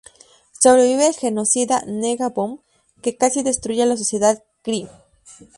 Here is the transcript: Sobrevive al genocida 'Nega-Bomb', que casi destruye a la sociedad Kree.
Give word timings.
Sobrevive 0.59 1.05
al 1.05 1.13
genocida 1.13 1.83
'Nega-Bomb', 1.85 2.61
que 3.03 3.17
casi 3.17 3.43
destruye 3.43 3.83
a 3.83 3.85
la 3.85 3.97
sociedad 3.97 4.43
Kree. 4.63 4.89